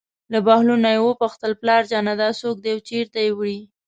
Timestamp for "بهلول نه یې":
0.45-1.01